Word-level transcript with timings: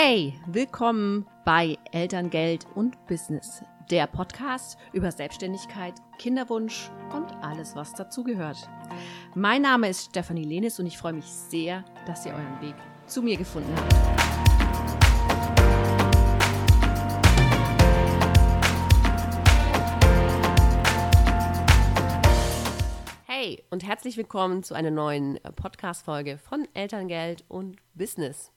Hey, 0.00 0.32
willkommen 0.46 1.26
bei 1.44 1.76
Elterngeld 1.90 2.68
und 2.76 3.04
Business, 3.08 3.64
der 3.90 4.06
Podcast 4.06 4.78
über 4.92 5.10
Selbstständigkeit, 5.10 5.94
Kinderwunsch 6.20 6.88
und 7.12 7.32
alles, 7.42 7.74
was 7.74 7.94
dazugehört. 7.94 8.58
Mein 9.34 9.62
Name 9.62 9.88
ist 9.88 10.10
Stefanie 10.10 10.44
Lenis 10.44 10.78
und 10.78 10.86
ich 10.86 10.96
freue 10.96 11.14
mich 11.14 11.24
sehr, 11.24 11.84
dass 12.06 12.24
ihr 12.24 12.32
euren 12.32 12.60
Weg 12.60 12.76
zu 13.06 13.22
mir 13.22 13.36
gefunden 13.36 13.74
habt. 13.74 13.92
Hey 23.26 23.64
und 23.70 23.84
herzlich 23.84 24.16
willkommen 24.16 24.62
zu 24.62 24.74
einer 24.74 24.92
neuen 24.92 25.40
Podcast-Folge 25.56 26.38
von 26.38 26.68
Elterngeld 26.72 27.44
und 27.48 27.78
Business. 27.96 28.52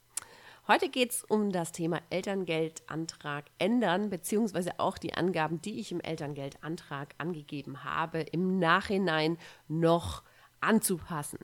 Heute 0.71 0.87
geht 0.87 1.11
es 1.11 1.25
um 1.25 1.51
das 1.51 1.73
Thema 1.73 1.99
Elterngeldantrag 2.11 3.43
ändern, 3.57 4.09
beziehungsweise 4.09 4.79
auch 4.79 4.97
die 4.97 5.13
Angaben, 5.13 5.61
die 5.61 5.81
ich 5.81 5.91
im 5.91 5.99
Elterngeldantrag 5.99 7.13
angegeben 7.17 7.83
habe, 7.83 8.21
im 8.21 8.57
Nachhinein 8.57 9.37
noch 9.67 10.23
anzupassen. 10.61 11.39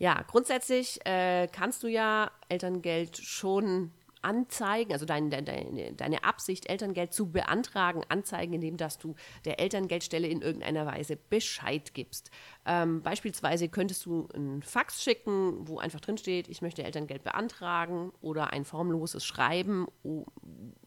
Ja, 0.00 0.22
grundsätzlich 0.22 0.98
äh, 1.06 1.46
kannst 1.52 1.84
du 1.84 1.86
ja 1.86 2.32
Elterngeld 2.48 3.16
schon 3.16 3.92
anzeigen, 4.22 4.92
also 4.92 5.04
dein, 5.04 5.30
deine, 5.30 5.92
deine 5.94 6.24
Absicht, 6.24 6.68
Elterngeld 6.68 7.12
zu 7.12 7.30
beantragen, 7.30 8.02
anzeigen, 8.08 8.54
indem 8.54 8.76
dass 8.76 8.98
du 8.98 9.14
der 9.44 9.60
Elterngeldstelle 9.60 10.28
in 10.28 10.42
irgendeiner 10.42 10.86
Weise 10.86 11.16
Bescheid 11.16 11.94
gibst. 11.94 12.30
Ähm, 12.64 13.02
beispielsweise 13.02 13.68
könntest 13.68 14.06
du 14.06 14.28
ein 14.34 14.62
Fax 14.62 15.02
schicken, 15.02 15.68
wo 15.68 15.78
einfach 15.78 16.00
drin 16.00 16.18
steht, 16.18 16.48
ich 16.48 16.62
möchte 16.62 16.84
Elterngeld 16.84 17.24
beantragen 17.24 18.12
oder 18.20 18.52
ein 18.52 18.64
formloses 18.64 19.24
Schreiben. 19.24 19.86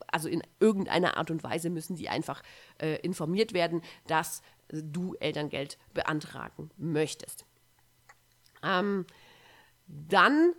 Also 0.07 0.29
in 0.29 0.41
irgendeiner 0.59 1.17
Art 1.17 1.31
und 1.31 1.43
Weise 1.43 1.69
müssen 1.69 1.95
die 1.95 2.09
einfach 2.09 2.41
äh, 2.81 2.99
informiert 3.01 3.53
werden, 3.53 3.81
dass 4.07 4.41
du 4.69 5.15
Elterngeld 5.19 5.77
beantragen 5.93 6.71
möchtest. 6.77 7.45
Ähm, 8.63 9.05
dann 9.87 10.53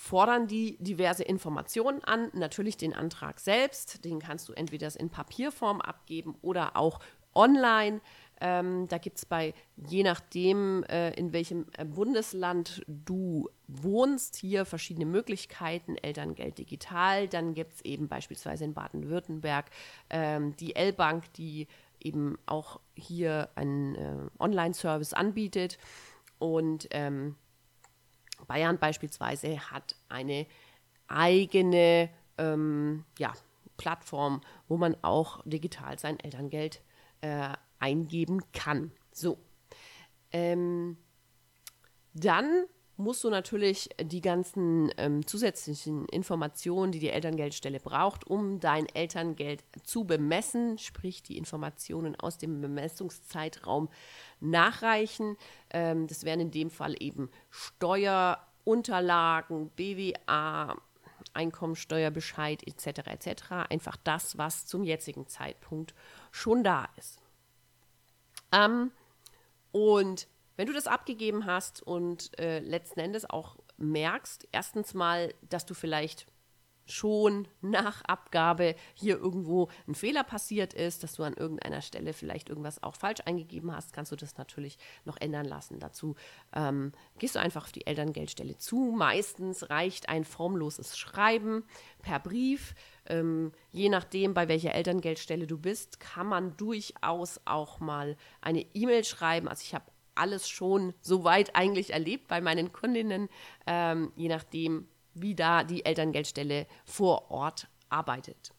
fordern 0.00 0.46
die 0.46 0.78
diverse 0.78 1.22
Informationen 1.22 2.02
an. 2.02 2.30
Natürlich 2.32 2.78
den 2.78 2.94
Antrag 2.94 3.38
selbst, 3.38 4.04
den 4.04 4.18
kannst 4.18 4.48
du 4.48 4.54
entweder 4.54 4.88
in 4.98 5.10
Papierform 5.10 5.82
abgeben 5.82 6.36
oder 6.40 6.76
auch 6.76 7.00
online. 7.34 8.00
Ähm, 8.40 8.88
da 8.88 8.96
gibt 8.96 9.18
es 9.18 9.26
bei, 9.26 9.52
je 9.76 10.02
nachdem, 10.02 10.84
äh, 10.84 11.10
in 11.10 11.34
welchem 11.34 11.66
äh, 11.76 11.84
Bundesland 11.84 12.82
du 12.86 13.50
wohnst, 13.68 14.36
hier 14.36 14.64
verschiedene 14.64 15.04
Möglichkeiten. 15.04 15.96
Elterngeld 15.96 16.56
digital, 16.56 17.28
dann 17.28 17.52
gibt 17.52 17.74
es 17.74 17.84
eben 17.84 18.08
beispielsweise 18.08 18.64
in 18.64 18.72
Baden-Württemberg 18.72 19.66
ähm, 20.08 20.56
die 20.56 20.74
L-Bank, 20.74 21.30
die 21.34 21.68
eben 22.00 22.38
auch 22.46 22.80
hier 22.94 23.50
einen 23.54 23.94
äh, 23.96 24.16
Online-Service 24.38 25.12
anbietet. 25.12 25.76
Und 26.38 26.88
ähm, 26.92 27.36
Bayern 28.50 28.78
beispielsweise 28.78 29.70
hat 29.70 29.94
eine 30.08 30.44
eigene 31.06 32.10
ähm, 32.36 33.04
ja, 33.16 33.32
Plattform, 33.76 34.40
wo 34.66 34.76
man 34.76 34.96
auch 35.02 35.40
digital 35.44 36.00
sein 36.00 36.18
Elterngeld 36.18 36.82
äh, 37.20 37.50
eingeben 37.78 38.42
kann. 38.52 38.90
So. 39.12 39.38
Ähm, 40.32 40.96
dann 42.12 42.64
musst 43.00 43.24
du 43.24 43.30
natürlich 43.30 43.88
die 44.00 44.20
ganzen 44.20 44.92
ähm, 44.96 45.26
zusätzlichen 45.26 46.06
Informationen, 46.06 46.92
die 46.92 47.00
die 47.00 47.10
Elterngeldstelle 47.10 47.80
braucht, 47.80 48.24
um 48.26 48.60
dein 48.60 48.86
Elterngeld 48.86 49.64
zu 49.84 50.04
bemessen, 50.04 50.78
sprich 50.78 51.22
die 51.22 51.36
Informationen 51.36 52.16
aus 52.16 52.38
dem 52.38 52.60
Bemessungszeitraum 52.60 53.88
nachreichen. 54.40 55.36
Ähm, 55.70 56.06
das 56.06 56.24
wären 56.24 56.40
in 56.40 56.50
dem 56.50 56.70
Fall 56.70 56.94
eben 57.00 57.30
Steuerunterlagen, 57.50 59.70
BWA, 59.70 60.76
Einkommensteuerbescheid 61.32 62.66
etc. 62.66 63.06
etc. 63.06 63.42
Einfach 63.68 63.96
das, 63.96 64.38
was 64.38 64.66
zum 64.66 64.84
jetzigen 64.84 65.26
Zeitpunkt 65.26 65.94
schon 66.30 66.62
da 66.64 66.88
ist. 66.96 67.20
Ähm, 68.52 68.90
und 69.72 70.26
wenn 70.60 70.66
du 70.66 70.74
das 70.74 70.86
abgegeben 70.86 71.46
hast 71.46 71.82
und 71.82 72.38
äh, 72.38 72.58
letzten 72.58 73.00
Endes 73.00 73.24
auch 73.24 73.56
merkst, 73.78 74.46
erstens 74.52 74.92
mal, 74.92 75.32
dass 75.48 75.64
du 75.64 75.72
vielleicht 75.72 76.26
schon 76.84 77.48
nach 77.62 78.02
Abgabe 78.02 78.74
hier 78.92 79.16
irgendwo 79.16 79.70
ein 79.88 79.94
Fehler 79.94 80.22
passiert 80.22 80.74
ist, 80.74 81.02
dass 81.02 81.14
du 81.14 81.22
an 81.22 81.32
irgendeiner 81.32 81.80
Stelle 81.80 82.12
vielleicht 82.12 82.50
irgendwas 82.50 82.82
auch 82.82 82.94
falsch 82.94 83.22
eingegeben 83.24 83.74
hast, 83.74 83.94
kannst 83.94 84.12
du 84.12 84.16
das 84.16 84.36
natürlich 84.36 84.76
noch 85.06 85.16
ändern 85.18 85.46
lassen. 85.46 85.78
Dazu 85.78 86.14
ähm, 86.52 86.92
gehst 87.16 87.36
du 87.36 87.40
einfach 87.40 87.64
auf 87.64 87.72
die 87.72 87.86
Elterngeldstelle 87.86 88.58
zu. 88.58 88.92
Meistens 88.94 89.70
reicht 89.70 90.10
ein 90.10 90.26
formloses 90.26 90.98
Schreiben 90.98 91.64
per 92.02 92.18
Brief. 92.18 92.74
Ähm, 93.06 93.52
je 93.70 93.88
nachdem, 93.88 94.34
bei 94.34 94.46
welcher 94.48 94.74
Elterngeldstelle 94.74 95.46
du 95.46 95.56
bist, 95.56 96.00
kann 96.00 96.26
man 96.26 96.54
durchaus 96.58 97.40
auch 97.46 97.80
mal 97.80 98.18
eine 98.42 98.66
E-Mail 98.74 99.04
schreiben. 99.04 99.48
Also 99.48 99.62
ich 99.62 99.74
habe 99.74 99.86
alles 100.20 100.48
schon 100.48 100.94
soweit 101.00 101.56
eigentlich 101.56 101.92
erlebt 101.92 102.28
bei 102.28 102.40
meinen 102.40 102.72
Kundinnen, 102.72 103.28
ähm, 103.66 104.12
je 104.16 104.28
nachdem, 104.28 104.88
wie 105.14 105.34
da 105.34 105.64
die 105.64 105.84
Elterngeldstelle 105.84 106.66
vor 106.84 107.30
Ort 107.30 107.68
arbeitet. 107.88 108.52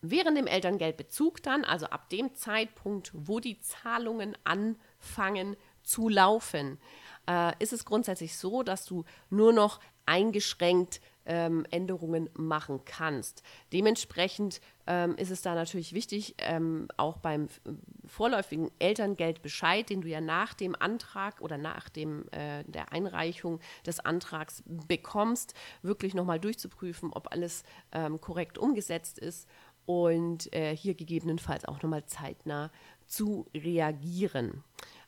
Während 0.00 0.36
dem 0.36 0.46
Elterngeldbezug 0.46 1.42
dann, 1.42 1.64
also 1.64 1.86
ab 1.86 2.10
dem 2.10 2.34
Zeitpunkt, 2.34 3.10
wo 3.14 3.40
die 3.40 3.58
Zahlungen 3.60 4.36
anfangen 4.44 5.56
zu 5.82 6.10
laufen, 6.10 6.78
äh, 7.28 7.52
ist 7.58 7.72
es 7.72 7.84
grundsätzlich 7.84 8.36
so, 8.36 8.62
dass 8.62 8.84
du 8.84 9.04
nur 9.30 9.52
noch 9.52 9.80
eingeschränkt 10.06 11.00
ähm, 11.26 11.64
Änderungen 11.70 12.28
machen 12.34 12.80
kannst. 12.84 13.42
Dementsprechend 13.72 14.60
ähm, 14.86 15.16
ist 15.16 15.30
es 15.30 15.42
da 15.42 15.54
natürlich 15.54 15.94
wichtig, 15.94 16.34
ähm, 16.38 16.88
auch 16.96 17.16
beim 17.16 17.48
vorläufigen 18.06 18.70
Elterngeldbescheid, 18.78 19.88
den 19.88 20.02
du 20.02 20.08
ja 20.08 20.20
nach 20.20 20.54
dem 20.54 20.74
Antrag 20.74 21.40
oder 21.40 21.56
nach 21.56 21.88
dem, 21.88 22.28
äh, 22.32 22.64
der 22.64 22.92
Einreichung 22.92 23.60
des 23.86 24.00
Antrags 24.00 24.62
bekommst, 24.66 25.54
wirklich 25.82 26.14
nochmal 26.14 26.40
durchzuprüfen, 26.40 27.12
ob 27.12 27.32
alles 27.32 27.64
ähm, 27.92 28.20
korrekt 28.20 28.58
umgesetzt 28.58 29.18
ist 29.18 29.48
und 29.86 30.52
äh, 30.54 30.76
hier 30.76 30.94
gegebenenfalls 30.94 31.64
auch 31.64 31.82
nochmal 31.82 32.04
zeitnah 32.06 32.70
zu 33.06 33.46
reagieren. 33.54 34.62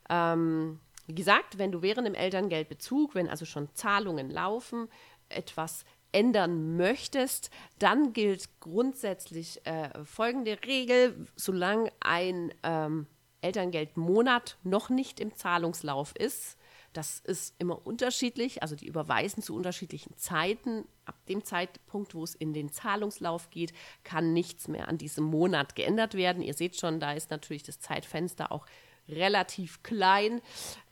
Ähm, 0.09 0.79
wie 1.07 1.15
gesagt, 1.15 1.57
wenn 1.57 1.71
du 1.71 1.81
während 1.81 2.05
dem 2.05 2.13
Elterngeldbezug, 2.13 3.15
wenn 3.15 3.29
also 3.29 3.45
schon 3.45 3.69
Zahlungen 3.73 4.29
laufen, 4.29 4.89
etwas 5.29 5.85
ändern 6.11 6.75
möchtest, 6.77 7.49
dann 7.79 8.13
gilt 8.13 8.59
grundsätzlich 8.59 9.65
äh, 9.65 10.03
folgende 10.05 10.57
Regel, 10.65 11.27
solange 11.35 11.91
ein 11.99 12.53
ähm, 12.63 13.07
Elterngeldmonat 13.41 14.57
noch 14.63 14.89
nicht 14.89 15.19
im 15.19 15.35
Zahlungslauf 15.35 16.15
ist. 16.15 16.57
Das 16.93 17.19
ist 17.19 17.53
immer 17.59 17.85
unterschiedlich, 17.85 18.63
also 18.63 18.75
die 18.75 18.87
überweisen 18.87 19.43
zu 19.43 19.55
unterschiedlichen 19.55 20.17
Zeiten. 20.17 20.85
Ab 21.05 21.15
dem 21.27 21.43
Zeitpunkt, 21.43 22.15
wo 22.15 22.23
es 22.23 22.33
in 22.33 22.53
den 22.53 22.71
Zahlungslauf 22.71 23.49
geht, 23.49 23.73
kann 24.03 24.33
nichts 24.33 24.67
mehr 24.67 24.87
an 24.87 24.97
diesem 24.97 25.25
Monat 25.25 25.75
geändert 25.75 26.15
werden. 26.15 26.41
Ihr 26.41 26.55
seht 26.55 26.75
schon, 26.75 26.99
da 26.99 27.13
ist 27.13 27.29
natürlich 27.29 27.63
das 27.63 27.79
Zeitfenster 27.79 28.51
auch 28.51 28.65
relativ 29.09 29.83
klein. 29.83 30.41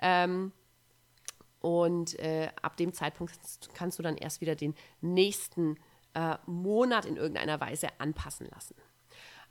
Ähm, 0.01 0.51
und 1.59 2.19
äh, 2.19 2.50
ab 2.62 2.77
dem 2.77 2.94
Zeitpunkt 2.94 3.33
kannst 3.73 3.97
du 3.97 4.03
dann 4.03 4.17
erst 4.17 4.41
wieder 4.41 4.56
den 4.56 4.75
nächsten 5.01 5.77
äh, 6.13 6.38
Monat 6.45 7.06
in 7.06 7.17
irgendeiner 7.17 7.59
Weise 7.59 7.88
anpassen 7.97 8.47
lassen. 8.51 8.75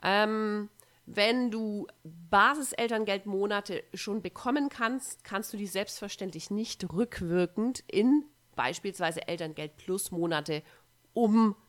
Ähm, 0.02 0.69
wenn 1.06 1.50
du 1.50 1.87
Basiselterngeldmonate 2.05 3.84
schon 3.93 4.22
bekommen 4.22 4.69
kannst, 4.69 5.25
kannst 5.25 5.52
du 5.52 5.56
die 5.56 5.67
selbstverständlich 5.67 6.50
nicht 6.50 6.93
rückwirkend 6.93 7.84
in 7.88 8.25
beispielsweise 8.55 9.26
Elterngeld 9.26 9.76
Plus 9.76 10.10
Monate 10.10 10.62
umwandeln. 11.12 11.63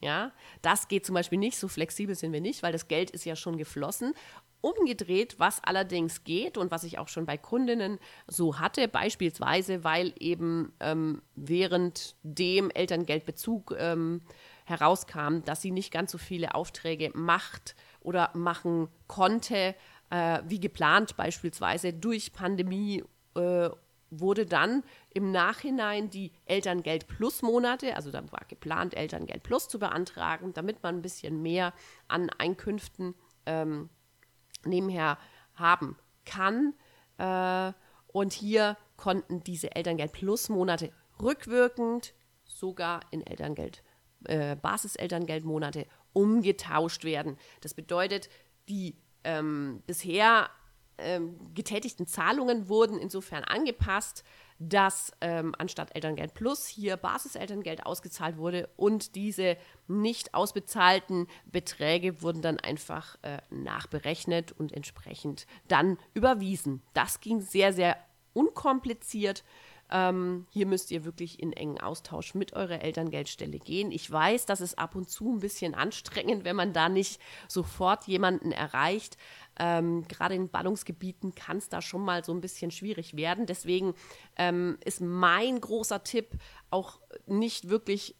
Ja? 0.00 0.32
Das 0.62 0.88
geht 0.88 1.06
zum 1.06 1.14
Beispiel 1.14 1.38
nicht, 1.38 1.58
so 1.58 1.68
flexibel 1.68 2.14
sind 2.14 2.32
wir 2.32 2.40
nicht, 2.40 2.62
weil 2.62 2.72
das 2.72 2.88
Geld 2.88 3.10
ist 3.10 3.24
ja 3.24 3.36
schon 3.36 3.56
geflossen 3.56 4.14
Umgedreht, 4.60 5.38
was 5.38 5.62
allerdings 5.62 6.24
geht 6.24 6.58
und 6.58 6.72
was 6.72 6.82
ich 6.82 6.98
auch 6.98 7.06
schon 7.06 7.26
bei 7.26 7.36
Kundinnen 7.36 8.00
so 8.26 8.58
hatte, 8.58 8.88
beispielsweise, 8.88 9.84
weil 9.84 10.12
eben 10.18 10.72
ähm, 10.80 11.22
während 11.36 12.16
dem 12.24 12.70
Elterngeldbezug 12.70 13.76
ähm, 13.78 14.20
herauskam, 14.64 15.42
dass 15.44 15.62
sie 15.62 15.70
nicht 15.70 15.92
ganz 15.92 16.10
so 16.10 16.18
viele 16.18 16.56
Aufträge 16.56 17.12
macht 17.14 17.76
oder 18.00 18.30
machen 18.34 18.88
konnte, 19.06 19.76
äh, 20.10 20.40
wie 20.44 20.58
geplant, 20.58 21.16
beispielsweise 21.16 21.92
durch 21.92 22.32
Pandemie 22.32 23.04
äh, 23.36 23.70
wurde 24.10 24.46
dann 24.46 24.82
im 25.12 25.32
Nachhinein 25.32 26.10
die 26.10 26.32
Elterngeld 26.46 27.06
Plus 27.08 27.42
Monate, 27.42 27.96
also 27.96 28.10
da 28.10 28.22
war 28.32 28.44
geplant, 28.48 28.94
Elterngeld 28.94 29.42
Plus 29.42 29.68
zu 29.68 29.78
beantragen, 29.78 30.52
damit 30.54 30.82
man 30.82 30.96
ein 30.96 31.02
bisschen 31.02 31.42
mehr 31.42 31.72
an 32.08 32.30
Einkünften 32.38 33.14
ähm, 33.46 33.90
nebenher 34.64 35.18
haben 35.54 35.96
kann. 36.24 36.74
Äh, 37.18 37.72
und 38.08 38.32
hier 38.32 38.76
konnten 38.96 39.44
diese 39.44 39.74
Elterngeld 39.76 40.12
Plus 40.12 40.48
Monate 40.48 40.92
rückwirkend 41.20 42.14
sogar 42.44 43.00
in 43.10 43.26
Elterngeld, 43.26 43.82
äh, 44.24 44.56
Basiselterngeldmonate 44.56 45.86
umgetauscht 46.12 47.04
werden. 47.04 47.36
Das 47.60 47.74
bedeutet, 47.74 48.28
die 48.68 48.96
ähm, 49.24 49.82
bisher 49.86 50.50
ähm, 50.98 51.36
getätigten 51.54 52.06
Zahlungen 52.06 52.68
wurden 52.68 52.98
insofern 52.98 53.44
angepasst, 53.44 54.24
dass 54.58 55.12
ähm, 55.20 55.54
anstatt 55.56 55.94
Elterngeld 55.94 56.34
Plus 56.34 56.66
hier 56.66 56.96
Basiselterngeld 56.96 57.86
ausgezahlt 57.86 58.36
wurde 58.36 58.68
und 58.76 59.14
diese 59.14 59.56
nicht 59.86 60.34
ausbezahlten 60.34 61.28
Beträge 61.46 62.22
wurden 62.22 62.42
dann 62.42 62.58
einfach 62.58 63.16
äh, 63.22 63.38
nachberechnet 63.50 64.52
und 64.52 64.72
entsprechend 64.72 65.46
dann 65.68 65.96
überwiesen. 66.14 66.82
Das 66.92 67.20
ging 67.20 67.40
sehr, 67.40 67.72
sehr 67.72 67.96
unkompliziert. 68.32 69.44
Ähm, 69.90 70.46
hier 70.50 70.66
müsst 70.66 70.90
ihr 70.90 71.04
wirklich 71.04 71.40
in 71.40 71.52
engen 71.52 71.80
Austausch 71.80 72.34
mit 72.34 72.52
eurer 72.52 72.82
Elterngeldstelle 72.82 73.58
gehen. 73.58 73.90
Ich 73.90 74.10
weiß, 74.10 74.46
das 74.46 74.60
ist 74.60 74.78
ab 74.78 74.94
und 74.94 75.08
zu 75.08 75.34
ein 75.34 75.40
bisschen 75.40 75.74
anstrengend, 75.74 76.44
wenn 76.44 76.56
man 76.56 76.72
da 76.72 76.88
nicht 76.88 77.20
sofort 77.48 78.06
jemanden 78.06 78.52
erreicht. 78.52 79.16
Ähm, 79.58 80.06
Gerade 80.08 80.34
in 80.34 80.48
Ballungsgebieten 80.48 81.34
kann 81.34 81.58
es 81.58 81.68
da 81.68 81.82
schon 81.82 82.04
mal 82.04 82.24
so 82.24 82.32
ein 82.32 82.40
bisschen 82.40 82.70
schwierig 82.70 83.16
werden. 83.16 83.46
Deswegen 83.46 83.94
ähm, 84.36 84.78
ist 84.84 85.00
mein 85.00 85.60
großer 85.60 86.04
Tipp 86.04 86.32
auch 86.70 87.00
nicht 87.26 87.68
wirklich 87.68 88.14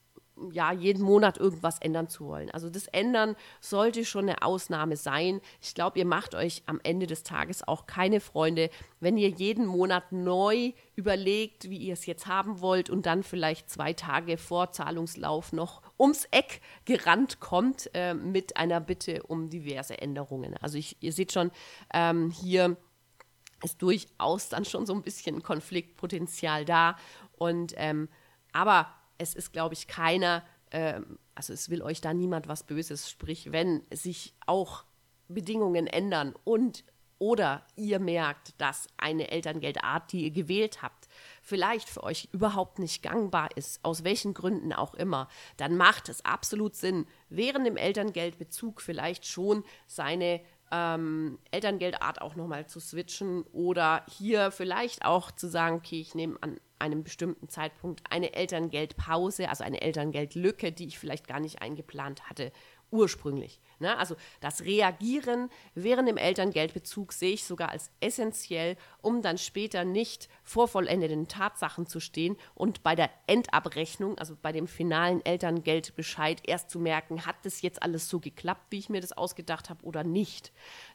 ja, 0.52 0.72
jeden 0.72 1.02
Monat 1.02 1.38
irgendwas 1.38 1.78
ändern 1.80 2.08
zu 2.08 2.26
wollen. 2.26 2.50
Also 2.50 2.70
das 2.70 2.86
Ändern 2.88 3.36
sollte 3.60 4.04
schon 4.04 4.28
eine 4.28 4.42
Ausnahme 4.42 4.96
sein. 4.96 5.40
Ich 5.60 5.74
glaube, 5.74 5.98
ihr 5.98 6.04
macht 6.04 6.34
euch 6.34 6.62
am 6.66 6.80
Ende 6.82 7.06
des 7.06 7.22
Tages 7.22 7.66
auch 7.66 7.86
keine 7.86 8.20
Freunde, 8.20 8.70
wenn 9.00 9.16
ihr 9.16 9.28
jeden 9.28 9.66
Monat 9.66 10.12
neu 10.12 10.72
überlegt, 10.94 11.70
wie 11.70 11.78
ihr 11.78 11.92
es 11.92 12.06
jetzt 12.06 12.26
haben 12.26 12.60
wollt 12.60 12.90
und 12.90 13.06
dann 13.06 13.22
vielleicht 13.22 13.70
zwei 13.70 13.92
Tage 13.92 14.38
vor 14.38 14.72
Zahlungslauf 14.72 15.52
noch 15.52 15.82
ums 15.98 16.26
Eck 16.30 16.60
gerannt 16.84 17.40
kommt 17.40 17.90
äh, 17.94 18.14
mit 18.14 18.56
einer 18.56 18.80
Bitte 18.80 19.22
um 19.24 19.48
diverse 19.50 20.00
Änderungen. 20.00 20.56
Also 20.60 20.78
ich, 20.78 20.96
ihr 21.00 21.12
seht 21.12 21.32
schon, 21.32 21.50
ähm, 21.92 22.30
hier 22.30 22.76
ist 23.62 23.82
durchaus 23.82 24.48
dann 24.48 24.64
schon 24.64 24.86
so 24.86 24.94
ein 24.94 25.02
bisschen 25.02 25.42
Konfliktpotenzial 25.42 26.64
da. 26.64 26.96
Und 27.36 27.74
ähm, 27.76 28.08
aber 28.52 28.88
es 29.18 29.34
ist, 29.34 29.52
glaube 29.52 29.74
ich, 29.74 29.86
keiner, 29.86 30.44
ähm, 30.70 31.18
also 31.34 31.52
es 31.52 31.68
will 31.70 31.82
euch 31.82 32.00
da 32.00 32.14
niemand 32.14 32.48
was 32.48 32.62
Böses, 32.62 33.10
sprich, 33.10 33.52
wenn 33.52 33.82
sich 33.92 34.34
auch 34.46 34.84
Bedingungen 35.28 35.86
ändern 35.86 36.34
und 36.44 36.84
oder 37.18 37.66
ihr 37.74 37.98
merkt, 37.98 38.60
dass 38.60 38.86
eine 38.96 39.30
Elterngeldart, 39.30 40.12
die 40.12 40.24
ihr 40.24 40.30
gewählt 40.30 40.82
habt, 40.82 41.08
vielleicht 41.42 41.88
für 41.88 42.04
euch 42.04 42.28
überhaupt 42.32 42.78
nicht 42.78 43.02
gangbar 43.02 43.48
ist, 43.56 43.84
aus 43.84 44.04
welchen 44.04 44.34
Gründen 44.34 44.72
auch 44.72 44.94
immer, 44.94 45.28
dann 45.56 45.76
macht 45.76 46.08
es 46.08 46.24
absolut 46.24 46.76
Sinn, 46.76 47.06
während 47.28 47.66
dem 47.66 47.76
Elterngeldbezug 47.76 48.80
vielleicht 48.80 49.26
schon 49.26 49.64
seine 49.86 50.40
ähm, 50.70 51.38
Elterngeldart 51.50 52.20
auch 52.20 52.36
nochmal 52.36 52.66
zu 52.66 52.78
switchen 52.78 53.42
oder 53.52 54.04
hier 54.08 54.50
vielleicht 54.50 55.04
auch 55.04 55.32
zu 55.32 55.48
sagen, 55.48 55.76
okay, 55.76 56.00
ich 56.00 56.14
nehme 56.14 56.38
an 56.40 56.60
einem 56.78 57.04
bestimmten 57.04 57.48
Zeitpunkt 57.48 58.02
eine 58.10 58.34
Elterngeldpause, 58.34 59.48
also 59.48 59.64
eine 59.64 59.80
Elterngeldlücke, 59.80 60.72
die 60.72 60.86
ich 60.86 60.98
vielleicht 60.98 61.26
gar 61.26 61.40
nicht 61.40 61.62
eingeplant 61.62 62.28
hatte, 62.28 62.52
ursprünglich. 62.90 63.60
Ne? 63.78 63.96
Also 63.96 64.16
das 64.40 64.62
Reagieren 64.62 65.50
während 65.74 66.08
dem 66.08 66.16
Elterngeldbezug 66.16 67.12
sehe 67.12 67.34
ich 67.34 67.44
sogar 67.44 67.70
als 67.70 67.90
essentiell, 68.00 68.76
um 69.00 69.22
dann 69.22 69.38
später 69.38 69.84
nicht 69.84 70.28
vor 70.42 70.68
vollendeten 70.68 71.28
Tatsachen 71.28 71.86
zu 71.86 72.00
stehen 72.00 72.36
und 72.54 72.82
bei 72.82 72.94
der 72.94 73.10
Endabrechnung, 73.26 74.18
also 74.18 74.36
bei 74.40 74.52
dem 74.52 74.66
finalen 74.66 75.24
Elterngeldbescheid, 75.24 76.40
erst 76.46 76.70
zu 76.70 76.78
merken, 76.78 77.26
hat 77.26 77.36
das 77.42 77.62
jetzt 77.62 77.82
alles 77.82 78.08
so 78.08 78.20
geklappt, 78.20 78.66
wie 78.70 78.78
ich 78.78 78.88
mir 78.88 79.00
das 79.00 79.12
ausgedacht 79.12 79.70
habe 79.70 79.84
oder 79.84 80.04
nicht. 80.04 80.52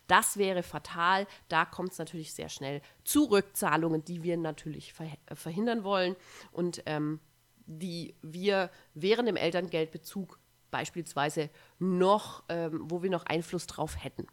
Das 0.07 0.37
wäre 0.37 0.63
fatal. 0.63 1.27
Da 1.47 1.65
kommt 1.65 1.91
es 1.91 1.97
natürlich 1.97 2.33
sehr 2.33 2.49
schnell 2.49 2.81
zu 3.03 3.25
Rückzahlungen, 3.25 4.03
die 4.03 4.23
wir 4.23 4.37
natürlich 4.37 4.93
verhindern 5.33 5.83
wollen 5.83 6.15
und 6.51 6.83
ähm, 6.85 7.19
die 7.65 8.15
wir 8.21 8.69
während 8.93 9.27
dem 9.27 9.37
Elterngeldbezug 9.37 10.39
beispielsweise 10.73 11.49
noch, 11.79 12.43
ähm, 12.49 12.81
wo 12.85 13.03
wir 13.03 13.11
noch 13.11 13.25
Einfluss 13.27 13.67
drauf 13.67 14.03
hätten. 14.03 14.27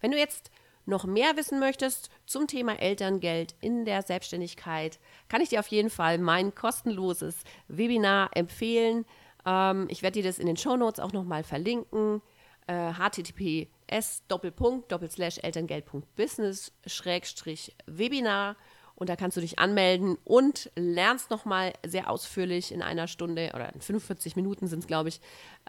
Wenn 0.00 0.10
du 0.10 0.18
jetzt 0.18 0.50
noch 0.84 1.04
mehr 1.04 1.36
wissen 1.36 1.60
möchtest 1.60 2.10
zum 2.26 2.46
Thema 2.46 2.80
Elterngeld 2.80 3.54
in 3.60 3.84
der 3.84 4.02
Selbstständigkeit, 4.02 4.98
kann 5.28 5.40
ich 5.40 5.50
dir 5.50 5.60
auf 5.60 5.68
jeden 5.68 5.90
Fall 5.90 6.18
mein 6.18 6.54
kostenloses 6.54 7.44
Webinar 7.68 8.30
empfehlen. 8.34 9.04
Ähm, 9.46 9.86
ich 9.88 10.02
werde 10.02 10.20
dir 10.20 10.28
das 10.28 10.38
in 10.38 10.46
den 10.46 10.56
Show 10.56 10.76
Notes 10.76 10.98
auch 10.98 11.12
nochmal 11.12 11.44
verlinken. 11.44 12.22
Äh, 12.66 12.92
https 12.92 14.26
doppelpunkt 14.28 14.90
doppelslash 14.90 15.38
elterngeld.business 15.38 16.72
schrägstrich 16.86 17.74
Webinar 17.86 18.56
und 18.98 19.08
da 19.08 19.14
kannst 19.14 19.36
du 19.36 19.40
dich 19.40 19.60
anmelden 19.60 20.18
und 20.24 20.72
lernst 20.74 21.30
nochmal 21.30 21.72
sehr 21.86 22.10
ausführlich 22.10 22.72
in 22.72 22.82
einer 22.82 23.06
Stunde 23.06 23.52
oder 23.54 23.72
in 23.72 23.80
45 23.80 24.34
Minuten 24.34 24.66
sind 24.66 24.80
es, 24.80 24.86
glaube 24.88 25.08
ich, 25.08 25.20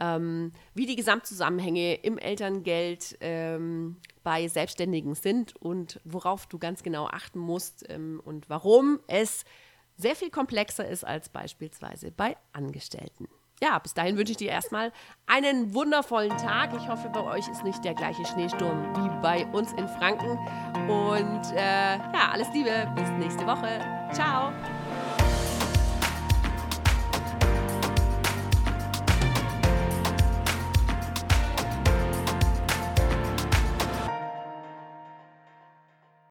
ähm, 0.01 0.51
wie 0.73 0.87
die 0.87 0.95
Gesamtzusammenhänge 0.95 1.93
im 1.95 2.17
Elterngeld 2.17 3.17
ähm, 3.21 3.97
bei 4.23 4.47
Selbstständigen 4.47 5.13
sind 5.13 5.55
und 5.57 6.01
worauf 6.05 6.47
du 6.47 6.57
ganz 6.57 6.81
genau 6.81 7.05
achten 7.05 7.39
musst 7.39 7.85
ähm, 7.89 8.19
und 8.25 8.49
warum 8.49 8.99
es 9.07 9.45
sehr 9.95 10.15
viel 10.15 10.31
komplexer 10.31 10.87
ist 10.87 11.05
als 11.05 11.29
beispielsweise 11.29 12.11
bei 12.11 12.35
Angestellten 12.51 13.27
ja, 13.61 13.79
bis 13.79 13.93
dahin 13.93 14.17
wünsche 14.17 14.31
ich 14.31 14.37
dir 14.37 14.49
erstmal 14.49 14.91
einen 15.27 15.73
wundervollen 15.73 16.35
Tag. 16.37 16.71
Ich 16.77 16.87
hoffe, 16.87 17.09
bei 17.09 17.21
euch 17.21 17.47
ist 17.49 17.63
nicht 17.63 17.83
der 17.83 17.93
gleiche 17.93 18.25
Schneesturm 18.25 18.83
wie 18.95 19.21
bei 19.21 19.45
uns 19.47 19.71
in 19.73 19.87
Franken. 19.87 20.37
Und 20.89 21.41
äh, 21.55 21.97
ja, 21.97 22.31
alles 22.31 22.47
Liebe, 22.53 22.91
bis 22.95 23.09
nächste 23.19 23.45
Woche. 23.45 23.79
Ciao. 24.13 24.51